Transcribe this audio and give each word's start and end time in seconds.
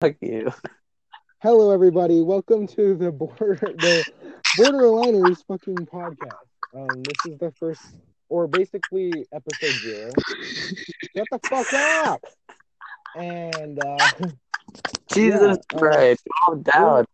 Fuck 0.00 0.14
you. 0.20 0.52
Hello, 1.40 1.72
everybody. 1.72 2.20
Welcome 2.22 2.68
to 2.68 2.94
the 2.94 3.10
border 3.10 3.56
the 3.56 4.04
Borderliners 4.56 5.44
fucking 5.48 5.86
podcast. 5.86 6.46
Um, 6.72 7.02
this 7.02 7.32
is 7.32 7.38
the 7.38 7.50
first, 7.58 7.82
or 8.28 8.46
basically 8.46 9.26
episode 9.32 9.74
zero. 9.80 10.10
Shut 11.16 11.26
the 11.32 11.40
fuck 11.48 11.72
up. 11.72 12.24
And 13.16 13.82
uh, 13.84 14.10
Jesus 15.12 15.58
Yeah, 15.72 15.76
uh, 15.76 15.78
Christ. 15.78 16.22
Calm 16.44 16.62
down. 16.62 17.04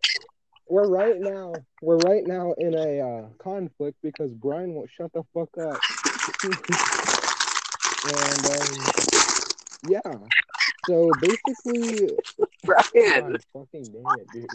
we're 0.69 0.89
right 0.89 1.19
now, 1.19 1.55
we're 1.80 1.98
right 1.98 2.27
now 2.27 2.53
in 2.59 2.75
a 2.75 3.01
uh, 3.01 3.29
conflict 3.39 3.96
because 4.03 4.30
Brian 4.32 4.75
won't 4.75 4.91
shut 4.91 5.11
the 5.14 5.23
fuck 5.32 5.48
up. 5.57 5.80
and 8.05 8.46
um, 8.46 8.69
yeah, 9.89 10.01
so 10.87 11.11
basically, 11.21 12.11
Brian. 12.64 13.33
God, 13.33 13.45
fucking 13.53 13.84
damn 13.93 14.19
it, 14.19 14.29
dude. 14.33 14.46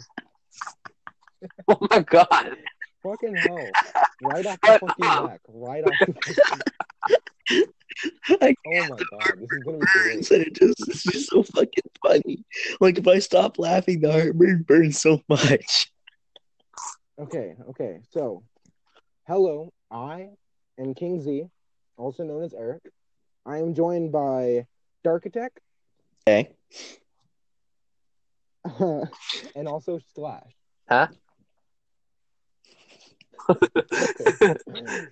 Oh 1.68 1.78
my 1.90 2.00
god. 2.00 2.58
Fucking 3.04 3.36
hell. 3.36 3.70
Right 4.22 4.46
off 4.46 4.60
the 4.62 4.80
fucking 4.80 5.28
back. 5.28 5.40
Right 5.48 5.84
off 5.84 5.94
the 6.00 6.14
fucking 6.14 7.64
I 8.42 8.56
Oh 8.68 8.88
my 8.90 8.98
god, 8.98 9.34
this 9.40 9.52
is 9.52 9.64
gonna 9.64 9.80
be 9.80 9.86
burns 9.94 10.32
and 10.32 10.42
it 10.44 10.56
just 10.56 10.88
it's 10.88 11.04
just 11.04 11.30
so 11.30 11.44
fucking 11.44 11.84
funny. 12.02 12.44
Like 12.80 12.98
if 12.98 13.08
I 13.08 13.20
stop 13.20 13.58
laughing, 13.58 14.02
the 14.02 14.12
heartburn 14.12 14.64
burns 14.64 15.02
so 15.02 15.22
much. 15.30 15.92
Okay, 17.20 17.56
okay, 17.70 18.00
so 18.10 18.44
hello, 19.28 19.74
I 19.92 20.30
am 20.80 20.94
King 20.94 21.22
Z, 21.22 21.46
also 21.98 22.24
known 22.24 22.44
as 22.44 22.54
Eric. 22.54 22.84
I 23.46 23.58
am 23.58 23.74
joined 23.74 24.12
by 24.12 24.66
Darkitect 25.06 25.58
Okay. 26.30 26.50
and 29.56 29.68
also 29.68 30.00
Slash. 30.14 30.52
Huh? 30.88 31.08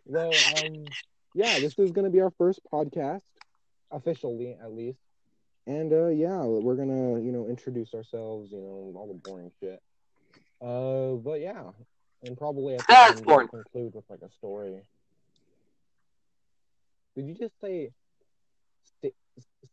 Well, 0.06 0.32
um, 0.56 0.86
yeah, 1.34 1.60
this 1.60 1.78
is 1.80 1.92
gonna 1.92 2.10
be 2.10 2.22
our 2.22 2.32
first 2.38 2.62
podcast, 2.72 3.22
officially 3.92 4.56
at 4.62 4.72
least. 4.74 5.00
And 5.66 5.92
uh 5.92 6.08
yeah, 6.08 6.44
we're 6.44 6.76
gonna, 6.76 7.20
you 7.20 7.32
know, 7.32 7.48
introduce 7.48 7.94
ourselves, 7.94 8.52
you 8.52 8.60
know, 8.60 8.94
all 8.96 9.08
the 9.08 9.14
boring 9.14 9.52
shit. 9.60 9.82
Uh 10.62 11.16
but 11.16 11.42
yeah. 11.42 11.72
And 12.24 12.38
probably 12.38 12.76
at 12.76 12.80
the 12.82 12.94
That's 12.94 13.18
end 13.18 13.26
we'll 13.26 13.48
conclude 13.48 13.94
with 13.94 14.06
like 14.10 14.22
a 14.22 14.32
story. 14.32 14.82
Did 17.16 17.28
you 17.28 17.34
just 17.34 17.60
say 17.60 17.90
St- 19.02 19.14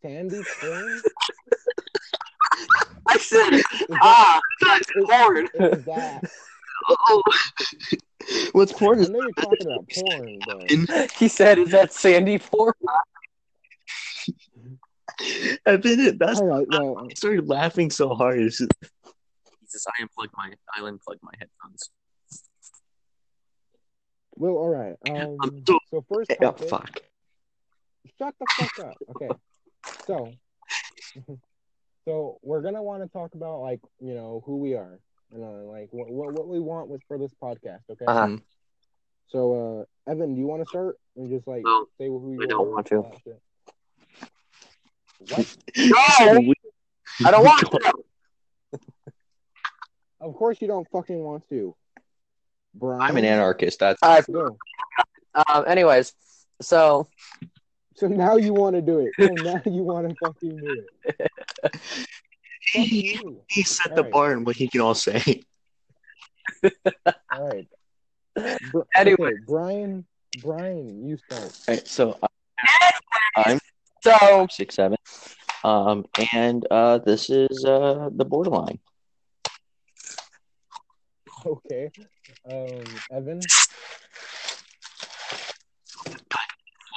Sandy 0.02 0.42
Corn? 0.60 1.02
I 3.32 3.36
said 3.36 3.52
Is 3.54 3.64
ah 4.02 4.40
that's 4.60 4.90
porn. 5.06 5.48
is 5.54 5.84
that 5.84 6.20
Oh. 7.08 7.22
What's 8.52 8.72
porn 8.72 9.00
I 9.00 9.08
know 9.08 9.20
you're 9.20 9.32
talking 9.32 9.66
about 9.66 9.88
porn, 9.94 10.38
but 10.46 11.10
He 11.18 11.28
said, 11.28 11.58
"Is 11.58 11.70
that 11.70 11.92
Sandy 11.92 12.38
porn?" 12.38 12.74
I've 15.66 15.80
been 15.82 16.00
it. 16.00 16.18
that's 16.18 16.40
all 16.40 16.46
right, 16.46 16.66
well 16.68 17.06
I 17.10 17.14
started 17.14 17.48
laughing 17.48 17.90
so 17.90 18.14
hard. 18.14 18.38
It's 18.40 18.58
just- 18.58 18.72
Jesus, 19.62 19.86
I 19.86 20.02
unplugged 20.02 20.32
my 20.36 20.52
I 20.76 20.80
unplugged 20.86 21.22
my 21.22 21.32
headphones. 21.38 21.90
well 24.36 24.52
all 24.54 24.68
right. 24.68 24.96
Um 25.08 25.62
so- 25.66 25.78
so 25.90 26.04
first 26.12 26.32
oh, 26.42 26.52
fuck. 26.52 27.00
Shut 28.18 28.34
the 28.38 28.46
fuck 28.58 28.78
up. 28.86 28.96
Okay. 29.10 29.28
So, 30.06 30.32
so 32.04 32.38
we're 32.42 32.60
gonna 32.62 32.82
want 32.82 33.02
to 33.02 33.08
talk 33.08 33.34
about 33.34 33.60
like 33.60 33.80
you 34.00 34.14
know 34.14 34.42
who 34.46 34.56
we 34.58 34.74
are 34.74 34.98
and 35.32 35.42
uh, 35.42 35.64
like 35.70 35.88
what, 35.90 36.10
what 36.10 36.32
what 36.32 36.46
we 36.48 36.60
want 36.60 36.88
was 36.88 37.00
for 37.08 37.18
this 37.18 37.32
podcast. 37.42 37.80
Okay. 37.90 38.04
Uh-huh. 38.06 38.20
Um, 38.24 38.42
So, 39.28 39.86
uh, 40.06 40.10
Evan, 40.10 40.34
do 40.34 40.40
you 40.40 40.46
want 40.46 40.62
to 40.62 40.68
start 40.68 40.96
and 41.16 41.28
just 41.28 41.46
like 41.48 41.62
No, 41.64 41.86
say 41.98 42.06
who 42.06 42.32
you 42.32 42.40
I 42.42 42.46
don't 42.46 42.70
want 42.70 42.86
to. 42.88 42.96
all 42.96 43.02
that 43.10 43.20
shit? 43.24 43.40
What? 45.30 45.56
No, 45.76 46.54
I 47.26 47.30
don't 47.30 47.44
want 47.44 47.60
to. 47.70 48.78
Of 50.20 50.34
course 50.34 50.60
you 50.60 50.68
don't 50.68 50.86
fucking 50.90 51.18
want 51.18 51.48
to. 51.48 51.74
Brian. 52.74 53.00
I'm 53.02 53.16
an 53.16 53.24
anarchist. 53.24 53.78
That's 53.80 54.02
All 54.02 54.10
right. 54.14 54.24
Go. 54.30 54.56
Um. 55.34 55.64
Anyways, 55.66 56.12
so 56.60 57.08
So 57.96 58.08
now 58.08 58.36
you 58.36 58.52
want 58.52 58.74
to 58.76 58.82
do 58.82 58.98
it. 59.00 59.12
So 59.20 59.34
now 59.34 59.62
you 59.64 59.82
want 59.82 60.08
to 60.08 60.16
fucking 60.16 60.60
do 60.60 60.84
it. 60.84 60.90
Fuck 61.62 61.80
he, 62.72 63.20
he 63.48 63.62
set 63.62 63.94
the 63.94 64.00
Alright. 64.00 64.12
bar 64.12 64.32
and 64.32 64.46
what 64.46 64.56
he 64.56 64.66
can 64.68 64.80
all 64.80 64.94
say. 64.94 65.42
All 67.32 67.48
right. 67.48 67.68
Br- 68.72 68.80
Anyway. 68.96 69.28
okay, 69.28 69.40
Brian. 69.46 70.04
Brian, 70.42 71.06
you 71.06 71.16
start. 71.16 71.56
Alright, 71.68 71.86
so 71.86 72.18
I'm 73.36 73.60
so 74.02 74.48
six 74.50 74.74
seven. 74.74 74.98
Um, 75.62 76.04
and 76.32 76.66
uh, 76.70 76.98
this 76.98 77.30
is 77.30 77.64
uh 77.64 78.10
the 78.12 78.24
borderline. 78.24 78.80
Okay. 81.46 81.90
Um, 82.50 82.84
Evan. 83.12 83.40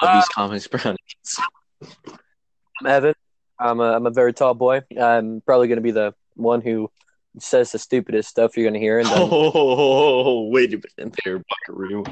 Love 0.02 0.16
these 0.16 0.28
comics, 0.30 0.68
Brown. 0.72 0.96
I'm 2.80 2.85
Evan. 2.88 3.13
I'm 3.59 3.80
a 3.80 3.94
I'm 3.94 4.06
a 4.06 4.12
very 4.12 4.34
tall 4.34 4.53
boy. 4.53 4.81
I'm 5.00 5.41
probably 5.46 5.68
gonna 5.68 5.81
be 5.81 5.91
the 5.91 6.13
one 6.35 6.62
who 6.62 6.90
says 7.40 7.72
the 7.72 7.80
stupidest 7.80 8.30
stuff 8.30 8.56
you're 8.56 8.68
gonna 8.69 8.80
hear, 8.80 9.00
and 9.00 9.08
then 9.08 9.18
Oh, 9.19 10.50
wait 10.50 10.74
a 10.74 10.81
minute 10.97 11.16
there, 11.25 11.41
Buckaroo. 11.68 12.03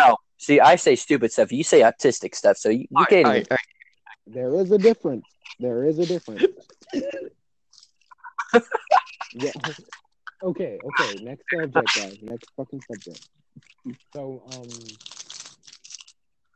no. 0.00 0.16
See, 0.38 0.60
I 0.60 0.76
say 0.76 0.96
stupid 0.96 1.32
stuff. 1.32 1.52
You 1.52 1.62
say 1.64 1.80
autistic 1.80 2.34
stuff. 2.34 2.56
So 2.56 2.68
you, 2.68 2.80
you 2.80 2.86
Alright, 2.96 3.08
can't. 3.08 3.26
alright, 3.26 3.46
even- 3.46 3.58
There 4.34 4.54
is 4.60 4.70
a 4.72 4.78
difference. 4.78 5.24
There 5.60 5.84
is 5.84 5.98
a 6.00 6.06
difference. 6.06 6.44
yeah. 9.32 9.50
Okay, 10.42 10.78
okay. 10.84 11.14
Next 11.22 11.44
subject, 11.50 11.94
guys. 11.96 12.18
Next 12.20 12.50
fucking 12.56 12.82
subject. 12.82 13.28
So, 14.12 14.42
um, 14.52 14.68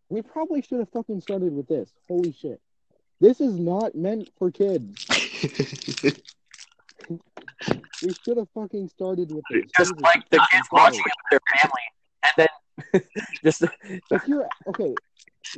we 0.09 0.23
probably 0.23 0.63
should 0.63 0.79
have 0.79 0.91
fucking 0.91 1.21
started 1.21 1.53
with 1.53 1.69
this. 1.69 1.93
Holy 2.07 2.33
shit. 2.33 2.61
This 3.21 3.41
is 3.41 3.59
not 3.59 3.95
meant 3.95 4.31
for 4.39 4.51
kids. 4.51 5.07
We 8.03 8.15
should 8.25 8.37
have 8.37 8.49
fucking 8.55 8.89
started 8.89 9.33
with 9.33 9.45
this. 9.51 9.65
Just 9.77 9.91
Jesus 9.91 10.03
like 10.03 10.29
the 10.31 10.39
kids 10.53 10.69
watching 10.71 11.01
it 11.01 11.13
with 11.31 11.31
their 11.31 11.41
family, 11.59 11.83
and 12.23 12.49
then 12.93 13.03
just 13.45 13.65
if 14.11 14.29
you're 14.29 14.49
okay, 14.69 14.95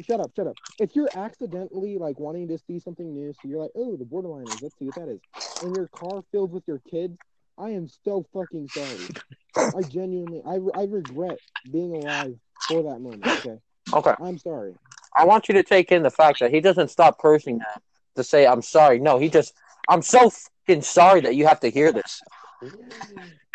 shut 0.06 0.20
up, 0.20 0.30
shut 0.34 0.46
up. 0.46 0.56
If 0.78 0.96
you're 0.96 1.10
accidentally 1.14 1.98
like 1.98 2.18
wanting 2.18 2.48
to 2.48 2.58
see 2.58 2.78
something 2.78 3.12
new, 3.12 3.32
so 3.34 3.48
you're 3.48 3.60
like, 3.60 3.72
oh, 3.74 3.96
the 3.96 4.04
borderliners, 4.04 4.62
let's 4.62 4.78
see 4.78 4.86
what 4.86 4.94
that 4.94 5.08
is, 5.08 5.20
and 5.60 5.74
your 5.74 5.88
car 5.88 6.22
filled 6.32 6.52
with 6.52 6.64
your 6.66 6.80
kids, 6.90 7.18
I 7.58 7.70
am 7.70 7.88
so 8.04 8.24
fucking 8.32 8.68
sorry. 8.68 9.08
I 9.56 9.82
genuinely, 9.82 10.42
I, 10.46 10.58
I 10.78 10.84
regret 10.84 11.38
being 11.70 11.92
alive 11.92 12.36
for 12.68 12.82
that 12.84 13.00
moment. 13.00 13.26
Okay, 13.26 13.58
okay. 13.92 14.14
I'm 14.20 14.38
sorry. 14.38 14.74
I 15.14 15.24
want 15.24 15.48
you 15.48 15.54
to 15.54 15.62
take 15.62 15.92
in 15.92 16.02
the 16.02 16.10
fact 16.10 16.40
that 16.40 16.52
he 16.52 16.60
doesn't 16.60 16.88
stop 16.88 17.18
cursing 17.18 17.58
that 17.58 17.82
to 18.16 18.24
say 18.24 18.46
I'm 18.46 18.62
sorry. 18.62 18.98
No, 18.98 19.18
he 19.18 19.28
just 19.28 19.54
I'm 19.88 20.02
so 20.02 20.30
fucking 20.30 20.82
sorry 20.82 21.20
that 21.22 21.34
you 21.34 21.46
have 21.46 21.60
to 21.60 21.70
hear 21.70 21.92
this. 21.92 22.22
Dude, 22.60 22.72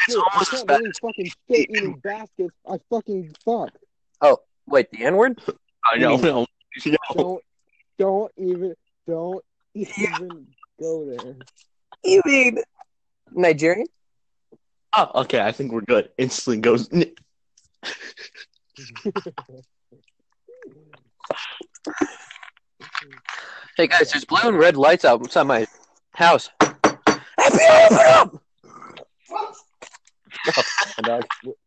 I 0.09 0.21
almost 0.33 0.53
as 0.53 0.63
can't 0.63 0.67
bad 0.67 0.81
fucking 1.01 1.31
shit 1.49 1.69
eating 1.69 1.95
baskets. 2.03 2.55
I 2.69 2.77
fucking 2.89 3.35
fuck. 3.43 3.69
Oh 4.21 4.39
wait, 4.67 4.91
the 4.91 5.05
N 5.05 5.15
word? 5.15 5.41
I 5.85 5.97
know, 5.97 6.15
no, 6.17 6.45
no. 6.85 6.95
Don't, 7.13 7.43
don't 7.97 8.31
even, 8.37 8.75
don't 9.07 9.43
even 9.73 10.47
go 10.79 11.05
there. 11.05 11.35
You 12.03 12.21
mean 12.25 12.59
Nigerian? 13.31 13.87
Oh, 14.93 15.21
okay, 15.21 15.41
I 15.41 15.51
think 15.51 15.71
we're 15.71 15.81
good. 15.81 16.09
Instantly 16.17 16.59
goes. 16.61 16.89
Hey 23.77 23.87
guys, 23.87 24.11
there's 24.11 24.23
blue 24.23 24.39
and 24.47 24.57
red 24.57 24.77
lights 24.77 25.03
outside 25.03 25.43
my 25.43 25.65
house. 26.13 26.49
Hey, 26.63 26.71
Peter, 27.51 27.73
open 27.91 27.97
up! 28.07 28.41
No, 31.05 31.19
my 31.19 31.21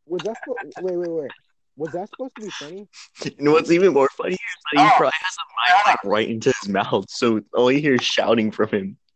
Was 0.06 0.22
that 0.22 0.36
supposed? 0.38 0.74
Wait, 0.80 0.96
wait, 0.96 1.10
wait. 1.10 1.30
Was 1.76 1.92
that 1.92 2.08
supposed 2.08 2.34
to 2.36 2.42
be 2.42 2.50
funny? 2.58 2.88
You 3.24 3.32
know 3.44 3.52
what's 3.52 3.70
even 3.70 3.92
more 3.92 4.08
funny 4.16 4.32
is 4.34 4.38
that 4.72 4.80
he 4.80 4.86
Oh. 4.86 4.90
probably 4.96 5.12
has 5.20 5.36
a 5.36 5.76
mic 5.76 5.86
like 5.86 6.04
right 6.04 6.28
into 6.28 6.52
his 6.62 6.68
mouth, 6.70 7.04
so 7.10 7.42
all 7.54 7.70
you 7.70 7.80
hear 7.80 7.94
is 7.96 8.02
shouting 8.02 8.50
from 8.52 8.68
him. 8.70 8.96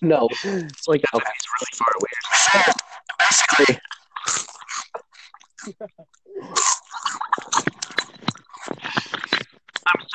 No. 0.00 0.28
It's 0.30 0.88
like 0.88 1.02
Okay. 1.14 1.30
he's 1.32 1.46
really 1.60 1.74
far 1.74 1.92
away. 2.00 2.10
Basically, 3.20 3.78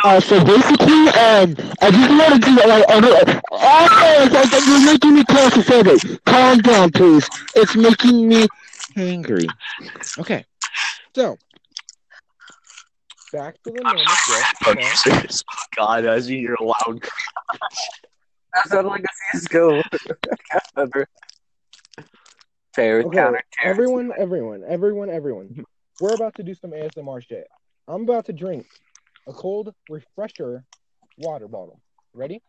Uh, 0.03 0.19
so 0.19 0.43
basically, 0.45 1.09
um, 1.09 1.55
I 1.81 1.91
just 1.91 2.09
want 2.09 2.33
to 2.43 2.49
do 2.49 2.55
like, 2.67 2.89
I, 2.89 2.99
don't- 2.99 3.41
Oh, 3.51 4.19
it's 4.21 4.51
like 4.53 4.65
you're 4.65 4.85
making 4.85 5.15
me 5.15 5.23
claustrophobic. 5.23 6.23
Calm 6.25 6.59
down, 6.59 6.91
please. 6.91 7.27
It's 7.55 7.75
making 7.75 8.27
me 8.29 8.47
angry. 8.95 9.47
Okay, 10.17 10.45
so 11.15 11.37
back 13.33 13.61
to 13.63 13.71
the 13.71 13.81
normal 13.83 14.03
shit. 14.05 14.45
Okay. 14.67 14.81
Producers. 14.81 15.43
Oh 15.51 15.55
God, 15.75 16.05
as 16.05 16.29
you 16.29 16.39
hear 16.39 16.55
a 16.59 16.63
loud. 16.63 17.03
That 18.55 18.67
sounded 18.67 18.89
like 18.89 19.03
a 19.03 19.37
CSGO. 19.37 19.83
cast 20.51 20.71
member. 20.75 21.07
Fair 22.73 23.01
Okay, 23.01 23.15
counter. 23.17 23.43
everyone, 23.63 24.11
everyone, 24.17 24.63
everyone, 24.67 25.09
everyone. 25.11 25.63
We're 26.01 26.15
about 26.15 26.33
to 26.35 26.43
do 26.43 26.55
some 26.55 26.71
ASMR 26.71 27.21
shit. 27.23 27.47
I'm 27.87 28.01
about 28.03 28.25
to 28.25 28.33
drink 28.33 28.65
a 29.29 29.33
cold 29.33 29.73
refresher 29.89 30.65
water 31.17 31.47
bottle. 31.47 31.79
Ready? 32.13 32.41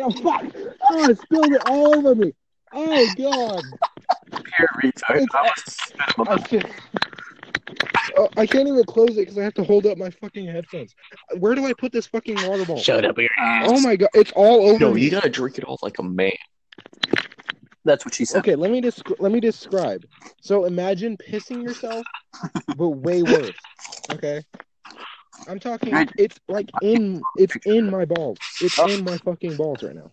Oh 0.00 0.10
fuck! 0.22 0.44
Oh, 0.90 1.04
I 1.04 1.14
spilled 1.14 1.52
it 1.52 1.62
all 1.66 1.94
over 1.94 2.14
me. 2.14 2.32
Oh 2.72 3.06
god! 3.18 3.62
Pure 4.30 4.68
retard. 4.82 5.26
I 5.34 5.42
was 5.42 5.52
spit 5.66 6.14
in 6.18 6.24
my 6.24 6.32
I 6.32 6.38
can't. 6.38 6.66
Oh, 8.16 8.28
I 8.36 8.46
can't 8.46 8.68
even 8.68 8.84
close 8.84 9.10
it 9.10 9.16
because 9.16 9.38
I 9.38 9.42
have 9.42 9.54
to 9.54 9.64
hold 9.64 9.86
up 9.86 9.98
my 9.98 10.10
fucking 10.10 10.46
headphones. 10.46 10.94
Where 11.38 11.54
do 11.54 11.66
I 11.66 11.74
put 11.74 11.92
this 11.92 12.06
fucking 12.06 12.36
water 12.48 12.64
bottle? 12.64 12.78
Shut 12.78 13.04
up, 13.04 13.18
your 13.18 13.28
ass. 13.38 13.68
Oh 13.70 13.80
my 13.80 13.96
god! 13.96 14.10
It's 14.14 14.32
all 14.32 14.70
over. 14.70 14.78
No, 14.78 14.94
me. 14.94 15.02
you 15.02 15.10
gotta 15.10 15.30
drink 15.30 15.58
it 15.58 15.64
all 15.64 15.78
like 15.82 15.98
a 15.98 16.02
man. 16.02 16.32
That's 17.84 18.04
what 18.04 18.14
she 18.14 18.24
said. 18.24 18.38
Okay, 18.38 18.54
let 18.54 18.70
me 18.70 18.80
descri- 18.80 19.16
let 19.18 19.32
me 19.32 19.40
describe. 19.40 20.04
So 20.40 20.64
imagine 20.64 21.16
pissing 21.16 21.62
yourself, 21.62 22.06
but 22.76 22.88
way 22.88 23.22
worse. 23.22 23.58
Okay, 24.12 24.42
I'm 25.48 25.58
talking. 25.58 26.08
It's 26.16 26.38
like 26.48 26.70
in 26.80 27.24
it's 27.36 27.56
in 27.66 27.90
my 27.90 28.04
balls. 28.04 28.38
It's 28.60 28.78
in 28.78 29.04
my 29.04 29.18
fucking 29.18 29.56
balls 29.56 29.82
right 29.82 29.94
now. 29.94 30.10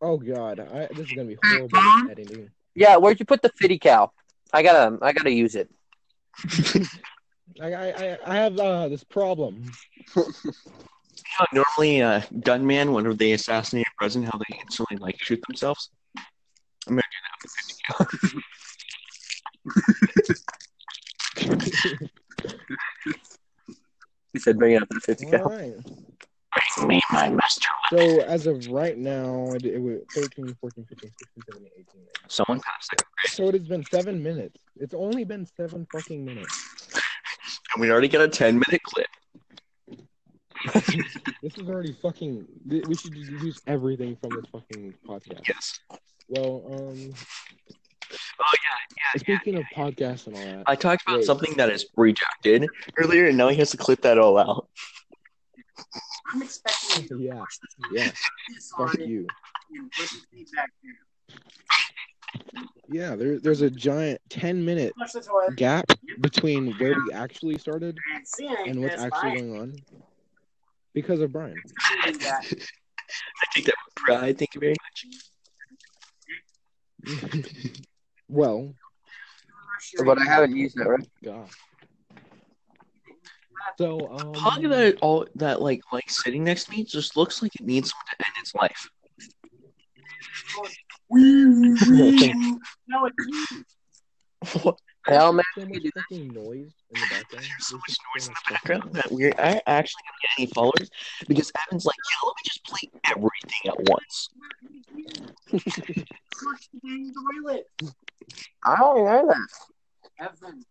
Oh 0.00 0.16
god, 0.16 0.60
I, 0.60 0.86
this 0.94 1.08
is 1.08 1.12
gonna 1.12 1.28
be 1.28 1.36
horrible 1.48 1.78
editing. 2.10 2.50
Yeah, 2.74 2.96
where'd 2.96 3.18
you 3.20 3.26
put 3.26 3.42
the 3.42 3.50
fitty 3.56 3.78
cow? 3.78 4.12
I 4.52 4.62
gotta, 4.62 4.98
I 5.02 5.12
gotta 5.12 5.32
use 5.32 5.54
it. 5.54 5.68
I 7.60 7.72
I 7.72 7.88
I- 7.88 8.18
I 8.24 8.34
have 8.36 8.58
uh, 8.58 8.88
this 8.88 9.04
problem. 9.04 9.70
You 11.18 11.46
know, 11.58 11.64
normally, 11.78 12.00
a 12.00 12.26
gunman, 12.40 12.92
whenever 12.92 13.14
they 13.14 13.32
assassinate 13.32 13.86
a 13.86 13.90
president, 13.98 14.32
how 14.32 14.38
they 14.38 14.58
instantly 14.60 14.96
like 14.98 15.16
shoot 15.22 15.40
themselves. 15.46 15.90
I'm 16.86 16.94
gonna 16.94 17.02
do 17.02 17.18
that 17.24 17.36
with 17.42 17.52
50 17.52 17.82
cal. 17.86 18.06
He 24.32 24.38
said, 24.38 24.58
bring 24.58 24.74
it 24.74 24.82
up 24.82 24.88
to 24.88 24.94
the 24.94 25.00
fifty 25.00 25.24
All 25.26 25.32
cow. 25.32 25.44
right. 25.44 25.74
Bring 26.76 26.88
me 26.88 27.00
my 27.10 27.30
master. 27.30 27.68
So 27.90 28.20
as 28.20 28.46
of 28.46 28.68
right 28.68 28.96
now, 28.96 29.52
it, 29.52 29.64
it 29.64 29.80
was 29.80 30.00
13, 30.14 30.56
14, 30.60 30.84
15, 30.84 31.10
16, 31.18 31.44
17, 31.46 31.68
18. 31.72 31.84
19. 31.84 32.06
Someone 32.28 32.60
passed 32.60 32.90
second 32.90 33.04
grade, 33.16 33.30
So 33.32 33.48
it 33.48 33.54
has 33.54 33.64
been 33.68 33.84
seven 33.84 34.22
minutes. 34.22 34.60
It's 34.76 34.94
only 34.94 35.24
been 35.24 35.46
seven 35.56 35.86
fucking 35.92 36.24
minutes. 36.24 36.90
and 37.74 37.80
we 37.80 37.90
already 37.90 38.08
got 38.08 38.20
a 38.22 38.28
10 38.28 38.54
minute 38.54 38.82
clip. 38.84 39.06
This 41.42 41.56
is 41.56 41.68
already 41.68 41.92
fucking. 41.92 42.46
We 42.66 42.94
should 42.94 43.14
just 43.14 43.30
use 43.30 43.60
everything 43.66 44.16
from 44.16 44.30
this 44.30 44.46
fucking 44.50 44.94
podcast. 45.06 45.46
Yes. 45.46 45.80
Well, 46.28 46.62
um, 46.72 47.14
Oh 48.40 48.44
yeah, 48.54 48.96
yeah. 49.14 49.20
speaking 49.20 49.56
of 49.56 49.64
podcasts 49.74 50.26
and 50.26 50.36
all 50.36 50.42
that, 50.42 50.62
I 50.66 50.74
talked 50.74 51.02
about 51.02 51.18
Wait. 51.18 51.26
something 51.26 51.54
that 51.56 51.70
is 51.70 51.86
rejected 51.96 52.66
earlier, 52.96 53.26
and 53.26 53.36
now 53.36 53.48
he 53.48 53.56
has 53.56 53.70
to 53.72 53.76
clip 53.76 54.00
that 54.02 54.18
all 54.18 54.38
out. 54.38 54.68
I'm 56.32 56.42
expecting 56.42 57.02
you 57.02 57.08
to 57.08 57.22
yeah, 57.22 57.44
yeah, 57.92 58.10
fuck 58.76 58.98
you. 58.98 59.26
and 59.76 59.90
put 59.92 60.08
the 60.08 60.20
feedback 60.32 60.70
there. 60.82 62.64
Yeah, 62.90 63.16
there, 63.16 63.38
there's 63.38 63.60
a 63.60 63.70
giant 63.70 64.20
ten 64.30 64.64
minute 64.64 64.94
Flush 64.96 65.12
the 65.12 65.20
toilet 65.20 65.56
gap 65.56 65.84
between 66.20 66.72
where 66.78 66.94
we 67.04 67.12
actually 67.12 67.58
started 67.58 67.98
and 68.14 68.26
see 68.26 68.46
it. 68.46 68.58
and 68.66 68.82
what's 68.82 69.00
actually 69.00 69.40
going 69.40 69.60
on 69.60 69.76
because 71.00 71.20
of 71.20 71.32
Brian. 71.32 71.54
You. 71.54 71.62
I 72.20 72.42
take 73.54 73.64
that 73.66 73.74
with 73.86 73.94
pride. 73.94 74.36
Thank 74.38 74.54
you 74.54 74.60
very 74.60 74.74
much. 74.84 75.06
well, 78.28 78.74
But 80.04 80.20
I 80.20 80.24
haven't 80.24 80.56
used 80.56 80.76
that, 80.76 80.88
right? 80.88 81.08
God. 81.24 81.48
So, 83.78 84.08
um, 84.10 84.32
Pug 84.32 84.62
that 84.62 84.98
all 85.00 85.26
that 85.36 85.62
like 85.62 85.80
like 85.92 86.10
sitting 86.10 86.42
next 86.42 86.64
to 86.64 86.72
me 86.72 86.82
just 86.82 87.16
looks 87.16 87.42
like 87.42 87.54
it 87.54 87.64
needs 87.64 87.92
someone 87.92 88.06
to 88.18 88.26
end 88.26 88.34
its 88.40 88.54
life. 88.56 88.90
No, 92.88 93.06
it's 93.06 93.26
you. 93.28 93.64
What? 94.62 94.78
Hell, 95.08 95.32
man. 95.32 95.44
so 95.56 95.64
much 95.66 95.82
fucking 95.94 96.28
noise 96.28 96.72
in 96.90 97.00
the 97.00 97.06
background. 97.10 97.44
There's 97.44 97.66
so 97.66 97.76
much 97.76 97.96
noise 98.14 98.28
in 98.28 98.34
the 98.34 98.52
background 98.52 98.92
that 98.94 99.10
we're 99.10 99.30
a- 99.30 99.68
actually 99.68 100.02
gonna 100.04 100.18
get 100.22 100.30
any 100.38 100.46
followers 100.52 100.90
because 101.26 101.50
Evan's 101.66 101.86
like, 101.86 101.96
yeah, 102.12 102.26
let 102.26 102.34
me 102.36 102.42
just 102.44 102.64
play 102.64 102.90
everything 103.06 103.62
at 103.66 103.78
once. 103.90 104.28
Flush 105.48 106.68
the 106.72 106.80
dang 106.86 107.12
toilet. 107.42 107.66
I 108.64 108.76
don't 108.76 108.98
remember 109.04 109.34
that. 109.34 110.28
Evan. 110.42 110.64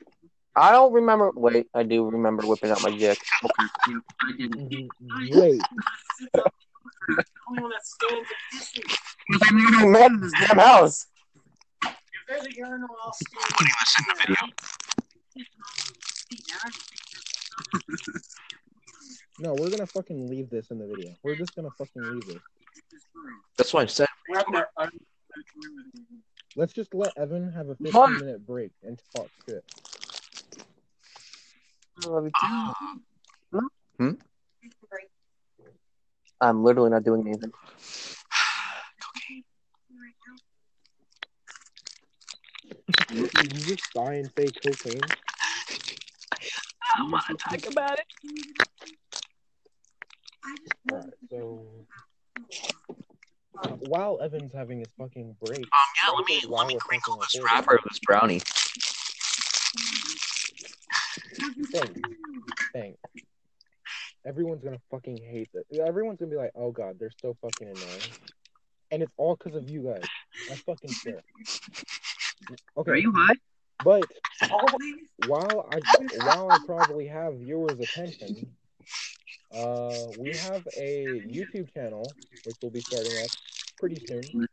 I 0.56 0.72
don't 0.72 0.92
remember. 0.94 1.32
Wait, 1.36 1.68
I 1.74 1.84
do 1.84 2.06
remember 2.10 2.46
whipping 2.46 2.72
out 2.72 2.82
my 2.84 2.92
dick. 2.96 3.20
Okay. 3.44 3.68
Yep, 3.90 4.02
I 4.22 4.32
didn't. 4.38 4.70
fucking- 4.70 4.90
Wait, 5.40 5.62
The 6.36 7.24
only 7.50 7.62
one 7.64 7.72
that 7.72 7.86
stands 7.86 8.28
and 8.30 8.62
pisses. 8.62 8.98
I'm 9.50 9.58
the 9.58 9.78
only 9.78 9.88
man 10.00 10.14
in 10.16 10.20
this 10.22 10.32
damn 10.34 10.58
house. 10.58 11.06
If 12.30 12.44
there's 12.44 12.46
a 12.46 12.58
urinal, 12.58 12.90
I'll 13.04 13.14
stand. 13.14 13.44
Putting 13.52 13.74
this 13.80 13.96
in 14.00 14.06
the 14.08 14.16
video. 14.28 14.54
no, 19.40 19.54
we're 19.54 19.70
gonna 19.70 19.86
fucking 19.86 20.28
leave 20.30 20.50
this 20.50 20.72
in 20.72 20.80
the 20.80 20.88
video. 20.88 21.14
We're 21.24 21.36
just 21.36 21.56
gonna 21.56 21.70
fucking 21.78 22.02
leave 22.02 22.26
this. 22.28 22.38
That's 23.58 23.74
why 23.74 23.84
I 23.84 23.86
said 23.86 24.08
We're 24.30 24.40
up 24.40 24.48
there. 24.52 24.68
I'm- 24.78 24.92
Let's 26.56 26.74
just 26.74 26.94
let 26.96 27.16
Evan 27.18 27.52
have 27.52 27.70
a 27.70 27.76
15 27.76 27.92
Fun. 27.92 28.14
minute 28.20 28.44
break 28.46 28.72
and 28.82 29.00
talk 29.16 29.30
shit. 29.48 29.64
I 32.04 32.08
love 32.08 32.26
you 32.26 32.32
too. 33.52 33.70
Hmm? 34.00 34.12
I'm 36.42 36.64
literally 36.64 36.90
not 36.90 37.04
doing 37.04 37.28
anything. 37.28 37.52
Did 43.10 43.54
you 43.54 43.76
just 43.76 43.96
and 43.96 44.32
say 44.38 44.48
cocaine? 44.64 45.02
I 46.98 47.10
want 47.10 47.24
to 47.28 47.36
talk 47.36 47.72
about 47.72 48.00
it. 48.00 48.06
Alright, 50.92 51.14
so 51.30 51.66
while 53.88 54.20
Evan's 54.22 54.54
having 54.54 54.80
his 54.80 54.88
fucking 54.98 55.36
break, 55.44 55.60
Um, 55.60 55.66
yeah, 56.04 56.12
let 56.16 56.26
me 56.26 56.42
let 56.48 56.68
me 56.68 56.78
crinkle 56.80 57.18
this 57.18 57.42
wrapper 57.44 57.76
of 57.76 57.82
this 57.90 58.00
brownie. 58.00 58.42
Thanks. 61.72 62.02
Thanks. 62.74 63.00
Everyone's 64.26 64.64
gonna 64.64 64.82
fucking 64.92 65.18
hate 65.18 65.50
this. 65.54 65.80
Everyone's 65.80 66.20
gonna 66.20 66.32
be 66.32 66.38
like, 66.38 66.52
"Oh 66.56 66.72
god, 66.72 66.98
they're 67.00 67.12
so 67.22 67.36
fucking 67.42 67.68
annoying," 67.68 68.02
and 68.92 69.04
it's 69.04 69.14
all 69.18 69.36
because 69.36 69.56
of 69.56 69.70
you 69.70 69.84
guys. 69.84 70.04
I 70.52 70.56
fucking 70.56 70.92
swear. 70.92 71.22
Okay, 72.78 72.92
Are 72.92 72.96
you 72.96 73.12
high? 73.12 73.34
but 73.84 74.04
while 75.28 75.68
I 75.72 75.80
while 76.26 76.52
I 76.52 76.58
probably 76.66 77.08
have 77.08 77.36
viewers' 77.36 77.80
attention, 77.80 78.56
uh, 79.54 80.06
we 80.18 80.30
have 80.30 80.68
a 80.78 81.22
YouTube 81.28 81.74
channel 81.74 82.04
which 82.44 82.56
will 82.62 82.70
be 82.70 82.82
starting 82.82 83.12
up 83.24 83.30
pretty 83.80 84.00
soon. 84.08 84.48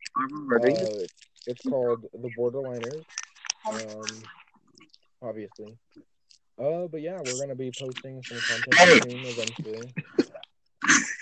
Uh, 0.52 1.06
it's 1.46 1.68
called 1.68 2.02
The 2.12 2.30
Borderliners. 2.38 3.04
Um, 3.66 4.22
obviously. 5.22 5.76
Uh, 6.58 6.86
but 6.86 7.00
yeah, 7.00 7.20
we're 7.24 7.38
gonna 7.38 7.54
be 7.54 7.72
posting 7.78 8.22
some 8.22 8.38
content 8.40 9.02
soon 9.02 9.24
eventually. 9.24 9.92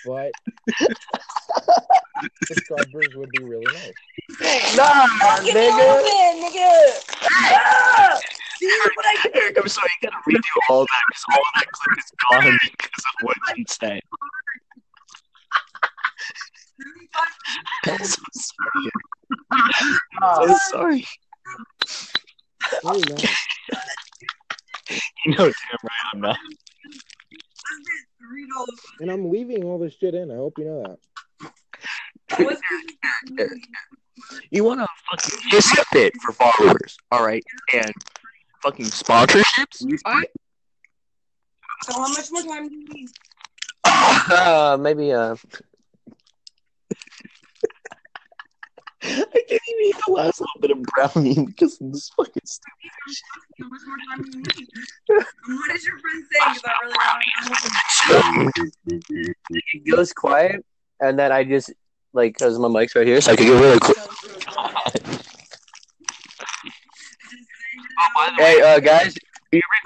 But 0.04 0.32
subscribers 2.44 3.14
would 3.14 3.30
be 3.32 3.44
really 3.44 3.64
nice. 3.72 3.94
Nah, 4.76 5.06
nigga. 5.42 6.22
Eric, 9.34 9.58
I'm 9.58 9.68
sorry, 9.68 9.90
you 10.00 10.08
gotta 10.08 10.22
redo 10.28 10.40
all 10.68 10.82
that 10.82 11.02
because 11.08 11.24
all 11.32 11.42
that 11.54 11.66
clip 11.72 11.98
is 11.98 12.12
gone 12.30 12.58
because 12.70 13.04
of 13.06 13.14
what 13.22 13.36
you 13.56 13.64
said. 13.68 14.00
I'm 17.86 18.04
so 18.04 18.24
sorry. 18.32 18.90
I'm 20.22 20.48
so 20.48 20.56
sorry. 20.70 21.06
Really 22.84 23.02
nice. 23.12 23.36
You 25.26 25.32
know, 25.32 25.44
damn 25.44 25.78
right 25.82 26.04
I'm 26.12 26.20
not. 26.20 26.38
And 29.00 29.10
I'm 29.10 29.30
leaving 29.30 29.64
all 29.64 29.78
this 29.78 29.94
shit 29.94 30.14
in. 30.14 30.30
I 30.30 30.36
hope 30.36 30.54
you 30.58 30.64
know 30.64 30.82
that. 30.82 30.98
What's 32.38 32.60
You 34.50 34.64
want 34.64 34.80
to 34.80 34.86
fucking 35.10 35.50
kiss 35.50 35.72
a 35.78 35.84
bit 35.92 36.12
for 36.22 36.32
followers, 36.32 36.96
all 37.10 37.24
right? 37.24 37.44
And 37.72 37.92
fucking 38.62 38.86
sponsorships? 38.86 39.84
I, 40.04 40.24
So 41.82 41.92
how 41.94 42.08
much 42.08 42.30
more 42.30 42.42
time 42.42 42.68
do 42.68 42.74
you 42.76 42.86
need? 42.88 43.08
Uh, 43.84 44.76
maybe 44.80 45.12
uh, 45.12 45.34
I 49.04 49.06
can't 49.06 49.60
even 49.68 49.84
eat 49.84 49.96
the 50.06 50.12
last 50.12 50.40
little 50.40 50.60
bit 50.60 50.70
of 50.70 50.82
brownie 50.82 51.34
because 51.46 51.80
of 51.80 51.92
this 51.92 52.08
fucking 52.10 52.42
stupid. 52.44 52.90
How 53.60 53.68
much 53.68 53.80
more 53.86 53.96
time 54.08 54.22
do 54.22 54.30
you 54.30 54.44
need? 54.44 54.68
And 55.08 55.58
what 55.58 55.74
is 55.74 55.84
your 55.84 55.98
friend 55.98 56.24
saying? 56.32 56.54
Because 56.54 56.62
I 56.64 56.72
really 56.84 56.94
want 58.44 58.54
to 58.54 59.34
it 59.50 59.90
goes 59.90 60.12
quiet, 60.12 60.64
and 61.00 61.18
then 61.18 61.32
I 61.32 61.42
just 61.44 61.72
like 62.12 62.34
because 62.34 62.58
my 62.58 62.68
mic's 62.68 62.94
right 62.94 63.06
here, 63.06 63.20
so 63.20 63.32
I 63.32 63.36
can 63.36 63.46
get 63.46 63.60
really 63.60 63.80
quick. 63.80 63.96
Hey, 68.38 68.60
uh, 68.62 68.80
guys, 68.80 69.14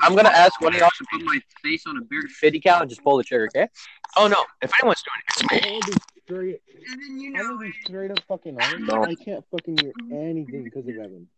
I'm 0.02 0.14
gonna 0.14 0.28
ask 0.30 0.60
one 0.60 0.74
of 0.74 0.80
y'all 0.80 0.90
to 0.96 1.04
put 1.12 1.22
my 1.24 1.40
face 1.62 1.86
on 1.86 1.96
a 1.98 2.00
beer 2.02 2.22
fifty 2.28 2.60
count 2.60 2.82
and 2.82 2.90
just 2.90 3.02
pull 3.02 3.16
the 3.16 3.24
trigger, 3.24 3.48
okay? 3.54 3.68
Oh 4.16 4.26
no! 4.28 4.44
If 4.62 4.72
anyone's 4.80 5.02
doing 5.02 5.20
it, 5.20 5.24
it's 5.28 5.42
I'm 5.42 5.48
me. 5.56 5.80
gonna 5.80 5.92
be 5.92 5.98
straight. 6.24 6.60
And 6.90 7.02
then 7.02 7.18
you 7.18 7.34
I'm 7.36 7.56
know 7.56 7.58
be 7.58 7.72
straight 7.84 8.10
up 8.10 8.20
fucking 8.28 8.56
honest. 8.56 8.78
No. 8.80 9.04
I 9.04 9.14
can't 9.14 9.44
fucking 9.50 9.76
hear 9.78 9.92
anything 10.10 10.64
because 10.64 10.86
of 10.86 10.94
Evan. 10.94 11.28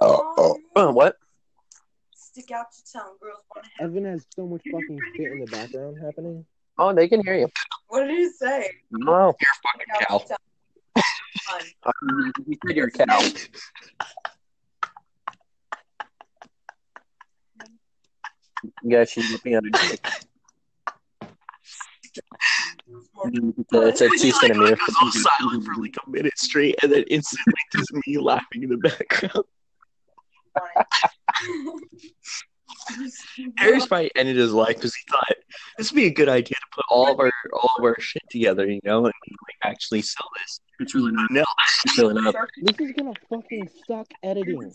Oh, 0.00 0.58
oh, 0.74 0.90
what? 0.90 1.16
Stick 2.14 2.50
out 2.50 2.66
your 2.76 3.02
tongue, 3.02 3.16
girls 3.20 3.40
want 3.54 3.64
to 3.64 3.70
have. 3.82 3.90
Evan 3.90 4.04
has 4.04 4.26
so 4.34 4.46
much 4.46 4.62
fucking 4.70 5.00
shit 5.16 5.32
in 5.32 5.40
the 5.40 5.46
background 5.46 5.96
happening. 6.02 6.44
Oh, 6.78 6.92
they 6.92 7.08
can 7.08 7.22
hear 7.24 7.36
you. 7.36 7.48
What 7.88 8.04
did 8.04 8.18
he 8.18 8.28
say? 8.30 8.70
No, 8.90 9.34
you're 9.40 9.56
Fucking 9.62 9.86
Stick 9.94 10.08
cow. 10.08 10.14
out 10.14 10.20
your 10.20 10.28
tongue. 10.28 10.36
Fun. 10.96 11.04
Um, 11.84 12.32
you 12.46 12.58
said 12.66 12.76
you're 12.76 12.88
a 12.88 12.90
cow. 12.90 13.20
Yeah, 18.82 19.04
she's 19.04 19.30
looking 19.30 19.54
at 19.54 19.64
a 19.64 19.70
dick. 19.70 20.06
It's 23.72 24.00
a 24.00 24.08
two 24.08 24.30
centimeter. 24.30 24.70
Like, 24.70 24.78
goes 24.78 24.96
all 25.00 25.10
silent 25.12 25.64
for 25.64 25.74
like 25.80 25.96
a 26.06 26.10
minute 26.10 26.38
straight, 26.38 26.76
and 26.82 26.92
then 26.92 27.04
instantly 27.08 27.54
just 27.72 27.92
me 28.06 28.18
laughing 28.18 28.62
in 28.62 28.70
the 28.70 28.76
background. 28.76 29.44
Probably 33.88 34.10
ended 34.16 34.36
his 34.36 34.52
life 34.52 34.76
because 34.76 34.94
he 34.94 35.02
thought 35.10 35.36
this 35.78 35.90
would 35.90 35.96
be 35.96 36.06
a 36.06 36.10
good 36.10 36.28
idea 36.28 36.54
to 36.54 36.66
put 36.74 36.84
all 36.90 37.10
of 37.10 37.18
our 37.20 37.32
all 37.52 37.70
of 37.78 37.84
our 37.84 37.98
shit 38.00 38.22
together, 38.30 38.66
you 38.66 38.80
know, 38.84 38.98
and 38.98 39.06
like 39.06 39.56
actually 39.62 40.02
sell 40.02 40.28
this. 40.42 40.60
It's 40.78 40.94
really 40.94 41.12
not. 41.12 41.30
No, 41.30 41.44
Filling 41.94 42.26
up. 42.26 42.34
This 42.62 42.88
is 42.88 42.92
gonna 42.92 43.14
fucking 43.30 43.68
suck 43.86 44.08
editing. 44.22 44.70